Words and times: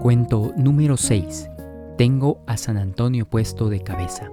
Cuento 0.00 0.54
número 0.56 0.96
6. 0.96 1.50
Tengo 1.98 2.40
a 2.46 2.56
San 2.56 2.78
Antonio 2.78 3.26
puesto 3.26 3.68
de 3.68 3.82
cabeza. 3.82 4.30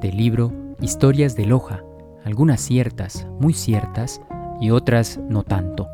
Del 0.00 0.16
libro 0.16 0.52
Historias 0.80 1.36
de 1.36 1.46
Loja, 1.46 1.84
algunas 2.24 2.60
ciertas, 2.60 3.24
muy 3.38 3.54
ciertas, 3.54 4.20
y 4.60 4.70
otras 4.70 5.20
no 5.28 5.44
tanto. 5.44 5.86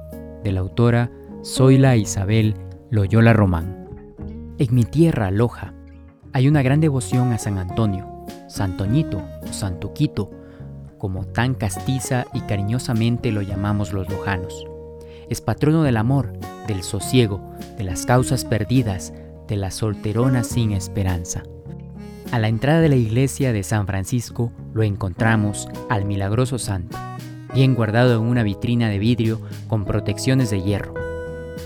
De 0.43 0.53
la 0.53 0.61
autora 0.61 1.11
Zoila 1.45 1.97
Isabel 1.97 2.55
Loyola 2.89 3.35
Román. 3.35 3.87
En 4.57 4.75
mi 4.75 4.85
tierra, 4.85 5.31
Loja, 5.31 5.75
hay 6.33 6.49
una 6.49 6.63
gran 6.63 6.81
devoción 6.81 7.35
a 7.35 7.39
San 7.39 7.59
Antonio, 7.59 8.25
Santoñito 8.49 9.23
o 9.43 9.53
Santuquito, 9.53 10.31
como 10.97 11.27
tan 11.27 11.53
castiza 11.53 12.25
y 12.33 12.41
cariñosamente 12.41 13.33
lo 13.33 13.43
llamamos 13.43 13.93
los 13.93 14.09
lojanos. 14.09 14.65
Es 15.29 15.43
patrono 15.43 15.83
del 15.83 15.99
amor, 15.99 16.33
del 16.71 16.85
sosiego, 16.85 17.41
de 17.77 17.83
las 17.85 18.07
causas 18.07 18.45
perdidas, 18.45 19.13
de 19.49 19.57
la 19.57 19.73
solterona 19.73 20.45
sin 20.45 20.71
esperanza. 20.71 21.43
A 22.31 22.39
la 22.39 22.47
entrada 22.47 22.81
de 22.81 22.89
la 22.89 22.95
iglesia 22.95 23.53
de 23.53 23.65
San 23.65 23.89
Francisco 23.89 24.53
lo 24.73 24.85
encontramos 24.85 25.69
al 25.89 26.05
milagroso 26.05 26.61
santo, 26.61 26.97
bien 27.53 27.75
guardado 27.75 28.15
en 28.15 28.23
una 28.23 28.45
vitrina 28.45 28.89
de 28.89 29.01
vidrio 29.01 29.41
con 29.67 29.85
protecciones 29.85 30.51
de 30.51 30.63
hierro. 30.63 30.95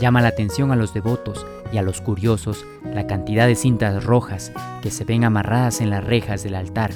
Llama 0.00 0.22
la 0.22 0.28
atención 0.28 0.72
a 0.72 0.76
los 0.76 0.94
devotos 0.94 1.44
y 1.70 1.76
a 1.76 1.82
los 1.82 2.00
curiosos 2.00 2.64
la 2.94 3.06
cantidad 3.06 3.46
de 3.46 3.56
cintas 3.56 4.04
rojas 4.04 4.52
que 4.82 4.90
se 4.90 5.04
ven 5.04 5.24
amarradas 5.24 5.82
en 5.82 5.90
las 5.90 6.02
rejas 6.02 6.42
del 6.42 6.54
altar, 6.54 6.92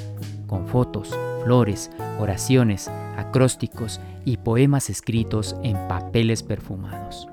con 0.47 0.67
fotos, 0.67 1.15
flores, 1.45 1.91
oraciones, 2.19 2.91
acrósticos 3.19 4.01
y 4.25 4.39
poemas 4.39 4.89
escritos 4.89 5.57
en 5.63 5.77
papeles 5.89 6.43
perfumados. 6.43 7.29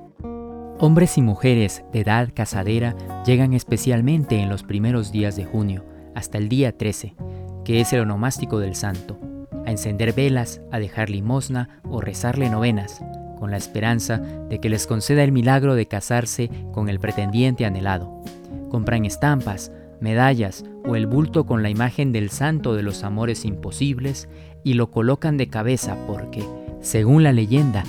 Hombres 0.77 1.17
y 1.17 1.21
mujeres 1.21 1.85
de 1.93 2.01
edad 2.01 2.29
casadera 2.33 2.95
llegan 3.25 3.53
especialmente 3.53 4.39
en 4.39 4.49
los 4.49 4.63
primeros 4.63 5.13
días 5.13 5.37
de 5.37 5.45
junio, 5.45 5.85
hasta 6.15 6.37
el 6.37 6.49
día 6.49 6.77
13, 6.77 7.15
que 7.63 7.79
es 7.79 7.93
el 7.93 8.01
onomástico 8.01 8.59
del 8.59 8.75
santo, 8.75 9.17
a 9.65 9.71
encender 9.71 10.11
velas, 10.11 10.59
a 10.73 10.79
dejar 10.79 11.09
limosna 11.09 11.79
o 11.89 12.01
rezarle 12.01 12.49
novenas, 12.49 13.01
con 13.39 13.51
la 13.51 13.57
esperanza 13.57 14.17
de 14.17 14.59
que 14.59 14.67
les 14.67 14.85
conceda 14.85 15.23
el 15.23 15.31
milagro 15.31 15.75
de 15.75 15.87
casarse 15.87 16.49
con 16.73 16.89
el 16.89 16.99
pretendiente 16.99 17.65
anhelado. 17.65 18.21
Compran 18.69 19.05
estampas, 19.05 19.71
medallas 20.01 20.65
o 20.85 20.97
el 20.97 21.07
bulto 21.07 21.45
con 21.45 21.63
la 21.63 21.69
imagen 21.69 22.11
del 22.11 22.29
santo 22.29 22.75
de 22.75 22.83
los 22.83 23.05
amores 23.05 23.45
imposibles 23.45 24.27
y 24.65 24.73
lo 24.73 24.91
colocan 24.91 25.37
de 25.37 25.47
cabeza 25.47 25.95
porque, 26.05 26.43
según 26.81 27.23
la 27.23 27.31
leyenda, 27.31 27.85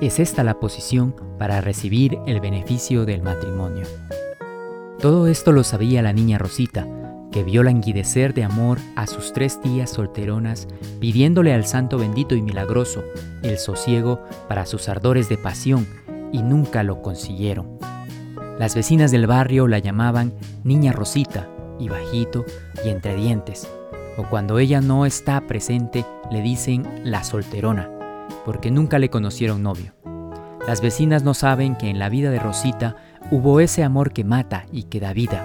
es 0.00 0.20
esta 0.20 0.44
la 0.44 0.60
posición 0.60 1.14
para 1.38 1.60
recibir 1.60 2.18
el 2.26 2.40
beneficio 2.40 3.06
del 3.06 3.22
matrimonio. 3.22 3.86
Todo 5.00 5.26
esto 5.26 5.52
lo 5.52 5.64
sabía 5.64 6.02
la 6.02 6.12
niña 6.12 6.38
Rosita, 6.38 6.86
que 7.32 7.42
vio 7.42 7.62
languidecer 7.62 8.34
de 8.34 8.44
amor 8.44 8.78
a 8.94 9.06
sus 9.06 9.32
tres 9.32 9.60
tías 9.60 9.90
solteronas, 9.90 10.68
pidiéndole 11.00 11.52
al 11.52 11.66
santo 11.66 11.98
bendito 11.98 12.34
y 12.34 12.42
milagroso 12.42 13.04
el 13.42 13.58
sosiego 13.58 14.22
para 14.48 14.66
sus 14.66 14.88
ardores 14.88 15.28
de 15.28 15.38
pasión, 15.38 15.86
y 16.32 16.42
nunca 16.42 16.82
lo 16.82 17.02
consiguieron. 17.02 17.78
Las 18.58 18.74
vecinas 18.74 19.10
del 19.10 19.26
barrio 19.26 19.68
la 19.68 19.78
llamaban 19.78 20.34
Niña 20.64 20.92
Rosita, 20.92 21.48
y 21.78 21.88
bajito 21.88 22.44
y 22.84 22.88
entre 22.88 23.16
dientes, 23.16 23.68
o 24.16 24.24
cuando 24.24 24.58
ella 24.58 24.80
no 24.80 25.04
está 25.04 25.46
presente 25.46 26.04
le 26.30 26.40
dicen 26.40 26.86
la 27.04 27.22
solterona 27.22 27.95
porque 28.46 28.70
nunca 28.70 29.00
le 29.00 29.10
conocieron 29.10 29.64
novio. 29.64 29.92
Las 30.68 30.80
vecinas 30.80 31.24
no 31.24 31.34
saben 31.34 31.74
que 31.74 31.90
en 31.90 31.98
la 31.98 32.08
vida 32.08 32.30
de 32.30 32.38
Rosita 32.38 32.94
hubo 33.32 33.58
ese 33.58 33.82
amor 33.82 34.12
que 34.12 34.22
mata 34.22 34.66
y 34.70 34.84
que 34.84 35.00
da 35.00 35.12
vida, 35.12 35.44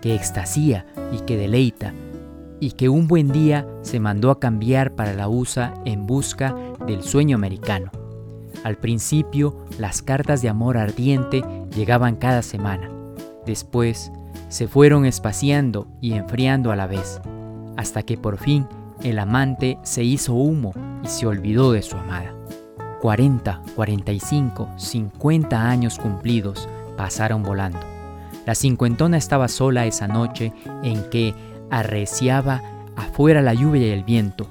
que 0.00 0.14
extasía 0.14 0.86
y 1.12 1.18
que 1.22 1.36
deleita, 1.36 1.92
y 2.60 2.72
que 2.72 2.88
un 2.88 3.08
buen 3.08 3.32
día 3.32 3.66
se 3.82 3.98
mandó 3.98 4.30
a 4.30 4.38
cambiar 4.38 4.94
para 4.94 5.14
la 5.14 5.28
USA 5.28 5.74
en 5.84 6.06
busca 6.06 6.54
del 6.86 7.02
sueño 7.02 7.34
americano. 7.34 7.90
Al 8.62 8.76
principio, 8.76 9.66
las 9.76 10.00
cartas 10.00 10.40
de 10.40 10.48
amor 10.48 10.78
ardiente 10.78 11.42
llegaban 11.74 12.14
cada 12.14 12.42
semana. 12.42 12.88
Después, 13.46 14.12
se 14.48 14.68
fueron 14.68 15.06
espaciando 15.06 15.88
y 16.00 16.12
enfriando 16.12 16.70
a 16.70 16.76
la 16.76 16.86
vez, 16.86 17.20
hasta 17.76 18.04
que 18.04 18.16
por 18.16 18.38
fin 18.38 18.68
el 19.02 19.18
amante 19.18 19.78
se 19.82 20.04
hizo 20.04 20.34
humo 20.34 20.72
y 21.04 21.08
se 21.08 21.26
olvidó 21.26 21.72
de 21.72 21.82
su 21.82 21.96
amada. 21.96 22.34
40, 23.00 23.62
45, 23.76 24.70
50 24.76 25.70
años 25.70 25.98
cumplidos 25.98 26.68
pasaron 26.96 27.42
volando. 27.42 27.78
La 28.44 28.54
cincuentona 28.54 29.16
estaba 29.16 29.48
sola 29.48 29.86
esa 29.86 30.08
noche 30.08 30.52
en 30.82 31.08
que 31.10 31.34
arreciaba 31.70 32.62
afuera 32.96 33.42
la 33.42 33.54
lluvia 33.54 33.86
y 33.86 33.90
el 33.90 34.04
viento, 34.04 34.48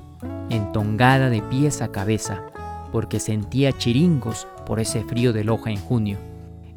entongada 0.49 1.29
de 1.29 1.41
pies 1.41 1.81
a 1.81 1.91
cabeza, 1.91 2.43
porque 2.91 3.19
sentía 3.19 3.77
chiringos 3.77 4.47
por 4.65 4.79
ese 4.79 5.03
frío 5.03 5.33
de 5.33 5.43
Loja 5.43 5.71
en 5.71 5.77
junio, 5.77 6.17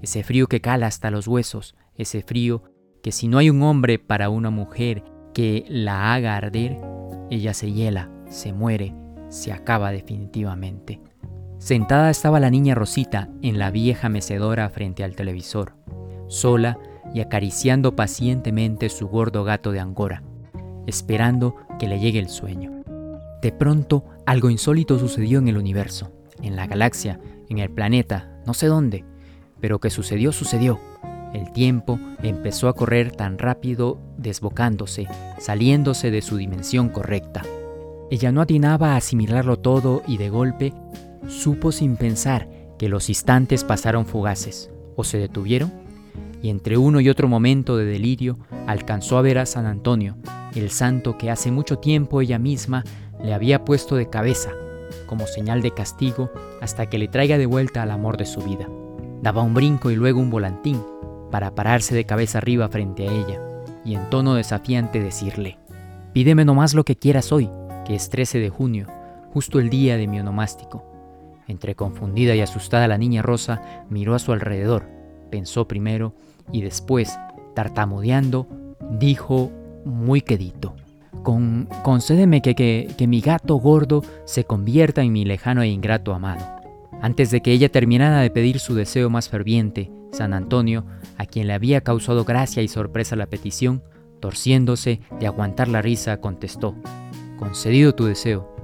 ese 0.03 0.25
frío 0.25 0.49
que 0.49 0.61
cala 0.61 0.87
hasta 0.87 1.11
los 1.11 1.29
huesos, 1.29 1.77
ese 1.95 2.23
frío 2.23 2.65
que 3.03 3.13
si 3.13 3.29
no 3.29 3.39
hay 3.39 3.51
un 3.51 3.63
hombre 3.63 3.99
para 3.99 4.29
una 4.29 4.51
mujer 4.51 5.05
que 5.33 5.65
la 5.69 6.13
haga 6.13 6.37
arder, 6.37 6.79
ella 7.31 7.55
se 7.55 7.73
hiela, 7.73 8.11
se 8.29 8.53
muere, 8.53 8.95
se 9.29 9.53
acaba 9.53 9.93
definitivamente. 9.93 11.01
Sentada 11.59 12.11
estaba 12.11 12.41
la 12.41 12.51
niña 12.51 12.75
Rosita 12.75 13.29
en 13.43 13.59
la 13.59 13.71
vieja 13.71 14.09
mecedora 14.09 14.69
frente 14.71 15.05
al 15.05 15.15
televisor, 15.15 15.75
sola 16.29 16.79
y 17.15 17.21
acariciando 17.21 17.97
pacientemente 17.97 18.89
su 18.89 19.09
gordo 19.09 19.45
gato 19.45 19.73
de 19.73 19.81
Angora, 19.81 20.23
esperando 20.87 21.57
que 21.79 21.87
le 21.87 22.01
llegue 22.01 22.19
el 22.19 22.29
sueño. 22.29 22.83
De 23.43 23.53
pronto, 23.53 24.05
algo 24.27 24.51
insólito 24.51 24.99
sucedió 24.99 25.39
en 25.39 25.49
el 25.49 25.57
universo, 25.57 26.13
en 26.43 26.57
la 26.57 26.67
galaxia, 26.67 27.21
en 27.49 27.59
el 27.59 27.71
planeta, 27.71 28.31
no 28.47 28.55
sé 28.55 28.67
dónde, 28.67 29.05
pero 29.61 29.79
que 29.79 29.91
sucedió, 29.91 30.33
sucedió. 30.33 30.79
El 31.33 31.53
tiempo 31.53 31.99
empezó 32.23 32.69
a 32.69 32.75
correr 32.75 33.13
tan 33.13 33.39
rápido, 33.39 33.99
desbocándose, 34.17 35.07
saliéndose 35.39 36.11
de 36.11 36.23
su 36.23 36.37
dimensión 36.37 36.89
correcta. 36.89 37.43
Ella 38.11 38.33
no 38.33 38.41
atinaba 38.41 38.95
a 38.95 38.97
asimilarlo 38.97 39.59
todo 39.59 40.03
y 40.07 40.17
de 40.17 40.31
golpe 40.31 40.73
supo 41.29 41.71
sin 41.71 41.97
pensar 41.97 42.49
que 42.79 42.89
los 42.89 43.09
instantes 43.09 43.63
pasaron 43.63 44.07
fugaces, 44.07 44.71
o 44.97 45.05
se 45.05 45.19
detuvieron, 45.19 45.73
y 46.43 46.49
entre 46.49 46.77
uno 46.77 47.01
y 47.01 47.09
otro 47.09 47.29
momento 47.29 47.77
de 47.77 47.85
delirio 47.85 48.39
alcanzó 48.67 49.19
a 49.19 49.23
ver 49.23 49.39
a 49.39 49.47
San 49.47 49.67
Antonio, 49.67 50.17
el 50.55 50.71
santo 50.71 51.19
que 51.19 51.31
hace 51.31 51.51
mucho 51.51 51.79
tiempo 51.79 52.21
ella 52.21 52.39
misma 52.39 52.85
le 53.23 53.35
había 53.35 53.65
puesto 53.65 53.97
de 53.97 54.09
cabeza, 54.09 54.51
como 55.07 55.27
señal 55.27 55.63
de 55.63 55.73
castigo, 55.73 56.31
hasta 56.61 56.87
que 56.87 56.99
le 56.99 57.09
traiga 57.09 57.39
de 57.39 57.47
vuelta 57.47 57.83
al 57.83 57.91
amor 57.91 58.17
de 58.17 58.27
su 58.27 58.41
vida. 58.41 58.67
Daba 59.23 59.43
un 59.43 59.55
brinco 59.55 59.91
y 59.91 59.97
luego 59.97 60.21
un 60.21 60.31
volantín, 60.31 60.83
para 61.31 61.55
pararse 61.55 61.95
de 61.95 62.05
cabeza 62.05 62.39
arriba 62.39 62.69
frente 62.69 63.09
a 63.09 63.13
ella, 63.13 63.41
y 63.85 63.95
en 63.95 64.09
tono 64.11 64.35
desafiante 64.35 65.01
decirle, 65.01 65.59
Pídeme 66.13 66.45
nomás 66.45 66.75
lo 66.75 66.85
que 66.85 66.97
quieras 66.97 67.31
hoy, 67.31 67.49
que 67.87 67.95
es 67.95 68.11
13 68.11 68.41
de 68.41 68.51
junio, 68.51 68.87
justo 69.33 69.61
el 69.61 69.71
día 69.71 69.97
de 69.97 70.09
mi 70.09 70.19
onomástico. 70.19 70.85
Entre 71.47 71.75
confundida 71.75 72.35
y 72.35 72.41
asustada 72.41 72.89
la 72.89 72.99
niña 72.99 73.23
Rosa 73.23 73.85
miró 73.89 74.15
a 74.15 74.19
su 74.19 74.33
alrededor, 74.33 74.89
pensó 75.31 75.69
primero 75.69 76.15
y 76.53 76.63
después, 76.63 77.17
tartamudeando, 77.55 78.49
dijo 78.99 79.51
muy 79.85 80.21
quedito, 80.21 80.75
Con, 81.23 81.69
concédeme 81.83 82.43
que, 82.43 82.55
que, 82.55 82.89
que 82.97 83.07
mi 83.07 83.21
gato 83.21 83.57
gordo 83.57 84.03
se 84.25 84.45
convierta 84.45 85.03
en 85.03 85.13
mi 85.13 85.25
lejano 85.25 85.63
e 85.63 85.69
ingrato 85.69 86.13
amado. 86.13 86.60
Antes 87.03 87.31
de 87.31 87.41
que 87.41 87.53
ella 87.53 87.71
terminara 87.71 88.21
de 88.21 88.31
pedir 88.31 88.61
su 88.61 88.75
deseo 88.75 89.09
más 89.09 89.29
ferviente, 89.29 89.91
San 90.13 90.35
Antonio, 90.35 90.85
a 91.17 91.25
quien 91.25 91.47
le 91.47 91.55
había 91.55 91.81
causado 91.81 92.25
gracia 92.25 92.63
y 92.63 92.69
sorpresa 92.69 93.17
la 93.17 93.27
petición, 93.27 93.83
torciéndose 94.21 95.01
de 95.19 95.27
aguantar 95.27 95.69
la 95.69 95.83
risa, 95.83 96.21
contestó, 96.21 96.75
Concedido 97.39 97.95
tu 97.95 98.05
deseo. 98.05 98.55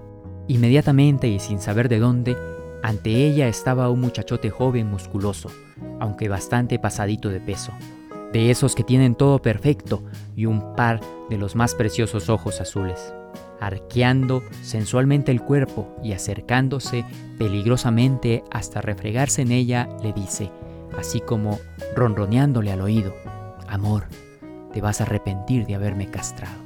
Inmediatamente 0.48 1.28
y 1.28 1.38
sin 1.38 1.60
saber 1.60 1.88
de 1.88 1.98
dónde, 1.98 2.36
ante 2.82 3.26
ella 3.26 3.48
estaba 3.48 3.88
un 3.88 4.00
muchachote 4.00 4.50
joven 4.50 4.90
musculoso, 4.90 5.50
aunque 5.98 6.28
bastante 6.28 6.78
pasadito 6.78 7.30
de 7.30 7.40
peso, 7.40 7.72
de 8.34 8.50
esos 8.50 8.74
que 8.74 8.84
tienen 8.84 9.14
todo 9.14 9.40
perfecto 9.40 10.04
y 10.36 10.44
un 10.44 10.74
par 10.76 11.00
de 11.30 11.38
los 11.38 11.56
más 11.56 11.74
preciosos 11.74 12.28
ojos 12.28 12.60
azules. 12.60 13.14
Arqueando 13.60 14.42
sensualmente 14.62 15.32
el 15.32 15.40
cuerpo 15.40 15.96
y 16.02 16.12
acercándose 16.12 17.04
peligrosamente 17.38 18.44
hasta 18.50 18.80
refregarse 18.80 19.42
en 19.42 19.52
ella, 19.52 19.88
le 20.02 20.12
dice, 20.12 20.50
así 20.98 21.20
como 21.20 21.58
ronroneándole 21.94 22.72
al 22.72 22.80
oído, 22.80 23.14
Amor, 23.68 24.04
te 24.72 24.80
vas 24.80 25.00
a 25.00 25.04
arrepentir 25.04 25.66
de 25.66 25.74
haberme 25.74 26.08
castrado. 26.08 26.65